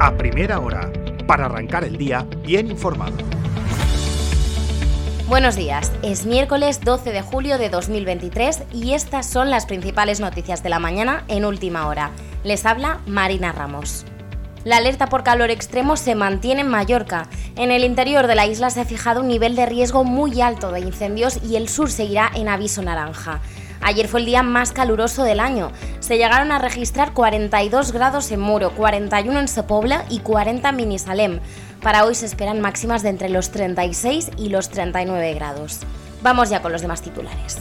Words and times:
a 0.00 0.16
primera 0.16 0.60
hora, 0.60 0.90
para 1.26 1.44
arrancar 1.44 1.84
el 1.84 1.98
día 1.98 2.26
bien 2.42 2.70
informado. 2.70 3.18
Buenos 5.28 5.56
días, 5.56 5.92
es 6.02 6.24
miércoles 6.24 6.80
12 6.82 7.12
de 7.12 7.20
julio 7.20 7.58
de 7.58 7.68
2023 7.68 8.62
y 8.72 8.94
estas 8.94 9.26
son 9.26 9.50
las 9.50 9.66
principales 9.66 10.18
noticias 10.18 10.62
de 10.62 10.70
la 10.70 10.78
mañana 10.78 11.24
en 11.28 11.44
última 11.44 11.86
hora. 11.86 12.12
Les 12.44 12.64
habla 12.64 13.00
Marina 13.06 13.52
Ramos. 13.52 14.06
La 14.64 14.78
alerta 14.78 15.06
por 15.06 15.22
calor 15.22 15.50
extremo 15.50 15.98
se 15.98 16.14
mantiene 16.14 16.62
en 16.62 16.68
Mallorca. 16.68 17.28
En 17.56 17.70
el 17.70 17.84
interior 17.84 18.26
de 18.26 18.34
la 18.34 18.46
isla 18.46 18.70
se 18.70 18.80
ha 18.80 18.86
fijado 18.86 19.20
un 19.20 19.28
nivel 19.28 19.54
de 19.54 19.66
riesgo 19.66 20.02
muy 20.04 20.40
alto 20.40 20.72
de 20.72 20.80
incendios 20.80 21.40
y 21.44 21.56
el 21.56 21.68
sur 21.68 21.90
seguirá 21.90 22.30
en 22.34 22.48
aviso 22.48 22.80
naranja. 22.80 23.40
Ayer 23.82 24.08
fue 24.08 24.20
el 24.20 24.26
día 24.26 24.42
más 24.42 24.72
caluroso 24.72 25.24
del 25.24 25.40
año. 25.40 25.72
Se 26.10 26.18
llegaron 26.18 26.50
a 26.50 26.58
registrar 26.58 27.12
42 27.12 27.92
grados 27.92 28.32
en 28.32 28.40
Muro, 28.40 28.72
41 28.72 29.38
en 29.38 29.46
Sepobla 29.46 30.04
y 30.08 30.18
40 30.18 30.68
en 30.68 30.74
Minisalem. 30.74 31.40
Para 31.84 32.04
hoy 32.04 32.16
se 32.16 32.26
esperan 32.26 32.60
máximas 32.60 33.04
de 33.04 33.10
entre 33.10 33.28
los 33.28 33.52
36 33.52 34.32
y 34.36 34.48
los 34.48 34.70
39 34.70 35.34
grados. 35.34 35.78
Vamos 36.20 36.50
ya 36.50 36.62
con 36.62 36.72
los 36.72 36.82
demás 36.82 37.00
titulares. 37.00 37.58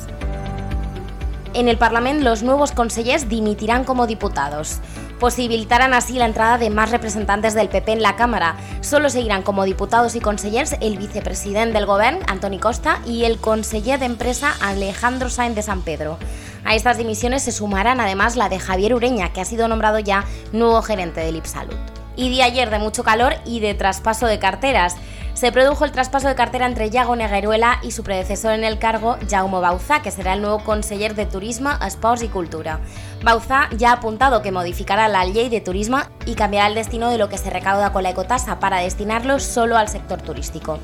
En 1.54 1.68
el 1.68 1.78
Parlamento 1.78 2.24
los 2.24 2.42
nuevos 2.42 2.72
consellers 2.72 3.30
dimitirán 3.30 3.84
como 3.84 4.08
diputados. 4.08 4.80
Posibilitarán 5.20 5.94
así 5.94 6.14
la 6.14 6.26
entrada 6.26 6.58
de 6.58 6.72
más 6.72 6.90
representantes 6.90 7.54
del 7.54 7.70
PP 7.70 7.92
en 7.92 8.02
la 8.02 8.16
Cámara. 8.16 8.56
Solo 8.82 9.12
seguirán 9.12 9.44
como 9.44 9.64
diputados 9.64 10.16
y 10.16 10.22
consellers 10.22 10.76
el 10.82 10.98
vicepresidente 10.98 11.74
del 11.74 11.86
Gobierno, 11.86 12.22
Antoni 12.26 12.58
Costa, 12.58 13.00
y 13.06 13.26
el 13.26 13.38
conseller 13.38 14.00
de 14.00 14.08
Empresa, 14.08 14.56
Alejandro 14.60 15.30
Sáenz 15.30 15.56
de 15.56 15.62
San 15.62 15.84
Pedro. 15.84 16.18
A 16.66 16.76
estas 16.76 16.98
dimisiones 16.98 17.44
se 17.44 17.52
sumarán 17.52 18.00
además 18.00 18.36
la 18.36 18.50
de 18.50 18.60
Javier 18.60 18.94
Ureña, 18.94 19.34
que 19.34 19.42
ha 19.42 19.46
sido 19.46 19.68
nombrado 19.68 20.00
ya 20.00 20.26
nuevo 20.52 20.82
gerente 20.82 21.22
del 21.22 21.38
IPSALUD. 21.38 21.76
Y 22.16 22.36
de 22.36 22.44
ayer 22.44 22.70
de 22.70 22.80
mucho 22.80 23.04
calor 23.04 23.36
y 23.46 23.60
de 23.60 23.74
traspaso 23.74 24.28
de 24.28 24.40
carteras 24.40 24.96
se 25.34 25.54
produjo 25.54 25.86
el 25.86 25.94
traspaso 25.94 26.28
de 26.28 26.36
cartera 26.36 26.66
entre 26.66 26.90
Yago 26.90 27.16
Negueruela 27.16 27.80
y 27.82 27.92
su 27.92 28.04
predecesor 28.04 28.52
en 28.52 28.66
el 28.66 28.78
cargo, 28.78 29.18
Jaume 29.30 29.62
Bauza, 29.62 30.02
que 30.02 30.12
será 30.12 30.34
el 30.34 30.42
nuevo 30.42 30.66
conseller 30.66 31.16
de 31.16 31.26
Turismo, 31.26 31.70
Sports 31.82 32.24
y 32.24 32.28
Cultura. 32.28 32.82
Bauza 33.24 33.70
ya 33.78 33.92
ha 33.92 33.94
apuntado 33.94 34.42
que 34.42 34.52
modificará 34.52 35.08
la 35.08 35.24
ley 35.24 35.48
de 35.48 35.62
turismo 35.62 36.00
y 36.26 36.36
cambiará 36.36 36.68
el 36.68 36.76
destino 36.76 37.10
de 37.10 37.18
lo 37.18 37.30
que 37.30 37.38
se 37.38 37.50
recauda 37.50 37.94
con 37.94 38.04
la 38.04 38.10
ecotasa 38.10 38.60
para 38.60 38.80
destinarlo 38.80 39.40
solo 39.40 39.78
al 39.78 39.88
sector 39.88 40.22
turístico. 40.22 40.80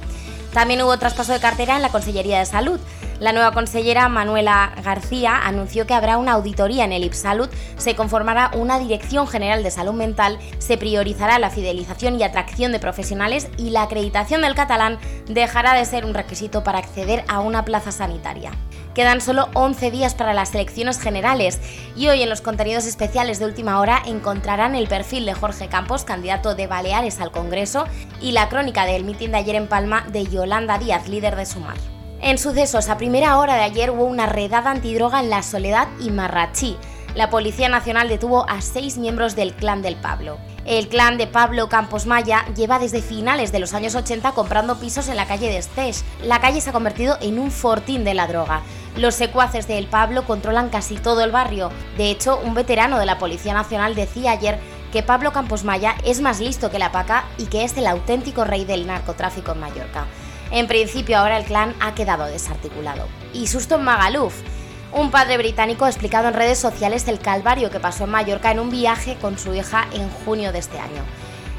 También 0.54 0.82
hubo 0.84 0.98
traspaso 0.98 1.34
de 1.34 1.42
cartera 1.42 1.76
en 1.76 1.82
la 1.82 1.90
Consellería 1.90 2.40
de 2.40 2.46
Salud. 2.46 2.80
La 3.20 3.32
nueva 3.32 3.54
consellera 3.54 4.10
Manuela 4.10 4.74
García 4.84 5.38
anunció 5.46 5.88
que 5.88 5.94
habrá 5.94 6.18
una 6.18 6.34
auditoría 6.34 6.84
en 6.84 6.92
el 6.92 7.06
IPSalud, 7.06 7.50
se 7.78 7.96
conformará 7.96 8.52
una 8.54 8.78
Dirección 8.78 9.26
General 9.26 9.64
de 9.64 9.72
Salud 9.72 9.94
Mental, 9.94 10.38
se 10.58 10.78
priorizará 10.78 11.40
la 11.40 11.50
fidelización 11.50 12.20
y 12.20 12.24
atracción 12.24 12.74
de 12.74 12.80
profesionales 12.80 13.48
y 13.58 13.70
la 13.70 13.84
acreditación 13.84 14.42
del 14.42 14.54
catalán 14.54 15.00
dejará 15.28 15.76
de 15.76 15.86
ser 15.86 16.04
un 16.04 16.14
requisito 16.14 16.64
para 16.64 16.80
acceder 16.80 17.24
a 17.30 17.40
una 17.40 17.64
plaza 17.64 17.94
sanitaria. 17.94 18.52
Quedan 18.94 19.22
solo 19.22 19.48
11 19.54 19.92
días 19.92 20.14
para 20.14 20.34
las 20.34 20.54
elecciones 20.54 21.00
generales 21.00 21.60
y 21.96 22.10
hoy 22.10 22.22
en 22.22 22.30
los 22.30 22.42
contenidos 22.42 22.86
especiales 22.86 23.40
de 23.40 23.46
última 23.46 23.80
hora 23.80 24.02
encontrarán 24.06 24.76
el 24.76 24.88
perfil 24.88 25.26
de 25.26 25.34
Jorge 25.34 25.70
Campos, 25.70 26.04
candidato 26.04 26.54
de 26.56 26.68
Baleares 26.68 27.22
al 27.22 27.32
Congreso, 27.32 27.86
y 28.22 28.34
la 28.34 28.50
crónica 28.50 28.86
del 28.86 29.06
mitin 29.06 29.32
de 29.32 29.38
ayer 29.38 29.56
en 29.56 29.68
Palma 29.68 30.06
de 30.12 30.26
Yolanda 30.26 30.78
Díaz, 30.78 31.08
líder 31.08 31.36
de 31.36 31.46
Sumar. 31.46 31.95
En 32.22 32.38
sucesos, 32.38 32.90
a 32.90 32.98
primera 32.98 33.38
hora 33.38 33.56
de 33.56 33.64
ayer 33.64 33.92
hubo 33.92 34.06
una 34.06 34.26
redada 34.26 34.72
antidroga 34.72 35.20
en 35.20 35.30
La 35.30 35.44
Soledad 35.44 35.88
y 36.00 36.10
Marrachí. 36.10 36.78
La 37.14 37.30
Policía 37.30 37.70
Nacional 37.70 38.10
detuvo 38.10 38.50
a 38.50 38.62
seis 38.62 38.98
miembros 38.98 39.36
del 39.36 39.54
clan 39.54 39.82
del 39.82 39.96
Pablo. 39.96 40.38
El 40.66 40.88
clan 40.88 41.18
de 41.18 41.28
Pablo 41.28 41.70
Campos 41.70 42.06
Maya 42.08 42.44
lleva 42.56 42.80
desde 42.80 43.02
finales 43.02 43.52
de 43.52 43.60
los 43.60 43.74
años 43.74 43.96
80 43.96 44.32
comprando 44.32 44.80
pisos 44.80 45.08
en 45.08 45.16
la 45.16 45.28
calle 45.28 45.48
de 45.50 45.58
Estés. 45.58 46.04
La 46.24 46.42
calle 46.42 46.60
se 46.60 46.72
ha 46.72 46.74
convertido 46.74 47.18
en 47.22 47.38
un 47.38 47.52
fortín 47.52 48.04
de 48.04 48.16
la 48.16 48.28
droga. 48.28 48.64
Los 48.98 49.14
secuaces 49.14 49.68
de 49.68 49.78
El 49.78 49.88
Pablo 49.88 50.26
controlan 50.26 50.70
casi 50.70 50.96
todo 50.96 51.24
el 51.24 51.32
barrio. 51.32 51.70
De 51.98 52.10
hecho, 52.10 52.40
un 52.44 52.56
veterano 52.56 52.98
de 52.98 53.06
la 53.06 53.20
Policía 53.20 53.54
Nacional 53.54 53.94
decía 53.94 54.32
ayer 54.32 54.60
que 54.92 55.04
Pablo 55.04 55.32
Campos 55.32 55.64
Maya 55.64 55.96
es 56.04 56.22
más 56.22 56.40
listo 56.40 56.72
que 56.72 56.80
la 56.80 56.92
paca 56.92 57.26
y 57.38 57.46
que 57.46 57.64
es 57.64 57.78
el 57.78 57.86
auténtico 57.86 58.44
rey 58.44 58.66
del 58.66 58.88
narcotráfico 58.88 59.52
en 59.52 59.60
Mallorca. 59.60 60.06
En 60.52 60.68
principio 60.68 61.18
ahora 61.18 61.38
el 61.38 61.46
clan 61.46 61.76
ha 61.80 61.96
quedado 61.96 62.26
desarticulado. 62.26 63.08
Y 63.34 63.48
susto 63.48 63.76
en 63.76 63.84
Magaluf. 63.84 64.36
Un 64.92 65.12
padre 65.12 65.38
británico 65.38 65.86
ha 65.86 65.90
explicado 65.90 66.30
en 66.30 66.34
redes 66.34 66.58
sociales 66.58 67.08
el 67.08 67.20
calvario 67.20 67.70
que 67.70 67.80
pasó 67.80 68.06
en 68.06 68.12
Mallorca 68.12 68.52
en 68.52 68.60
un 68.60 68.70
viaje 68.70 69.18
con 69.20 69.38
su 69.38 69.54
hija 69.54 69.88
en 69.92 70.10
junio 70.10 70.54
de 70.54 70.60
este 70.60 70.80
año. 70.80 71.04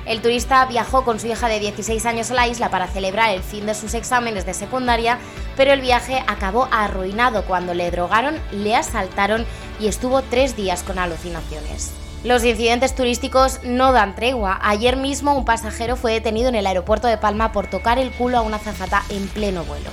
El 0.07 0.23
turista 0.23 0.65
viajó 0.67 1.05
con 1.05 1.19
su 1.19 1.27
hija 1.27 1.49
de 1.49 1.59
16 1.59 2.07
años 2.07 2.31
a 2.31 2.35
la 2.35 2.47
isla 2.47 2.71
para 2.71 2.87
celebrar 2.87 3.35
el 3.35 3.43
fin 3.43 3.67
de 3.67 3.75
sus 3.75 3.93
exámenes 3.93 4.47
de 4.47 4.55
secundaria, 4.55 5.19
pero 5.57 5.73
el 5.73 5.81
viaje 5.81 6.23
acabó 6.29 6.69
arruinado 6.71 7.45
cuando 7.45 7.75
le 7.75 7.91
drogaron, 7.91 8.41
le 8.53 8.77
asaltaron 8.77 9.45
y 9.81 9.89
estuvo 9.89 10.23
tres 10.23 10.57
días 10.57 10.85
con 10.85 11.01
alucinaciones. 11.01 12.06
Los 12.27 12.43
incidentes 12.43 12.93
turísticos 12.93 13.61
no 13.63 13.93
dan 13.93 14.17
tregua. 14.17 14.59
Ayer 14.61 14.97
mismo 14.97 15.39
un 15.39 15.45
pasajero 15.45 15.95
fue 15.95 16.13
detenido 16.13 16.49
en 16.49 16.57
el 16.57 16.67
aeropuerto 16.67 17.07
de 17.07 17.19
Palma 17.19 17.53
por 17.53 17.69
tocar 17.69 18.01
el 18.01 18.11
culo 18.11 18.39
a 18.39 18.41
una 18.41 18.59
zafata 18.59 19.05
en 19.11 19.29
pleno 19.29 19.63
vuelo. 19.63 19.91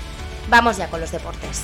Vamos 0.49 0.77
ya 0.77 0.87
con 0.87 0.99
los 0.99 1.11
deportes. 1.11 1.61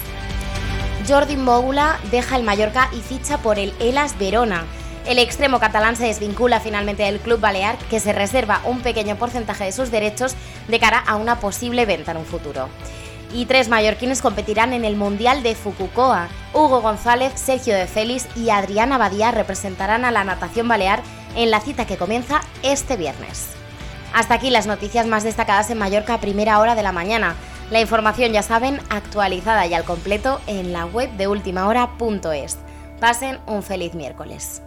Jordi 1.08 1.38
Mogula 1.38 2.00
deja 2.12 2.36
el 2.36 2.44
Mallorca 2.44 2.88
y 2.94 3.02
ficha 3.02 3.40
por 3.40 3.58
el 3.58 3.74
Elas 3.80 4.20
Verona. 4.20 4.64
El 5.08 5.18
extremo 5.18 5.60
catalán 5.60 5.96
se 5.96 6.06
desvincula 6.06 6.60
finalmente 6.60 7.02
del 7.02 7.20
club 7.20 7.40
balear, 7.40 7.76
que 7.90 8.00
se 8.00 8.14
reserva 8.14 8.62
un 8.64 8.82
pequeño 8.82 9.16
porcentaje 9.16 9.64
de 9.64 9.72
sus 9.72 9.90
derechos 9.90 10.36
de 10.68 10.80
cara 10.80 11.00
a 11.00 11.16
una 11.16 11.40
posible 11.40 11.88
venta 11.88 12.12
en 12.12 12.18
un 12.18 12.26
futuro. 12.26 12.70
Y 13.32 13.46
tres 13.46 13.70
mallorquines 13.70 14.22
competirán 14.22 14.74
en 14.74 14.86
el 14.86 14.96
Mundial 14.96 15.44
de 15.44 15.56
Fukuoka. 15.56 16.30
Hugo 16.54 16.82
González, 16.82 17.34
Sergio 17.36 17.76
de 17.76 17.86
Félix 17.86 18.28
y 18.36 18.50
Adriana 18.50 18.98
Badía 18.98 19.32
representarán 19.32 20.04
a 20.04 20.12
la 20.12 20.24
natación 20.24 20.68
balear 20.68 21.02
en 21.36 21.52
la 21.52 21.60
cita 21.60 21.86
que 21.86 21.98
comienza 21.98 22.42
este 22.64 22.98
viernes. 22.98 23.50
Hasta 24.14 24.34
aquí 24.34 24.50
las 24.50 24.66
noticias 24.66 25.06
más 25.06 25.24
destacadas 25.24 25.70
en 25.70 25.78
Mallorca 25.78 26.16
a 26.16 26.22
primera 26.22 26.60
hora 26.60 26.74
de 26.74 26.84
la 26.84 26.92
mañana. 26.92 27.36
La 27.70 27.80
información, 27.80 28.32
ya 28.32 28.42
saben, 28.42 28.80
actualizada 28.90 29.68
y 29.68 29.76
al 29.76 29.84
completo 29.84 30.42
en 30.48 30.74
la 30.74 30.86
web 30.88 31.12
de 31.12 31.28
ultimahora.es. 31.28 32.58
Pasen 33.00 33.40
un 33.46 33.62
feliz 33.62 33.94
miércoles. 33.94 34.64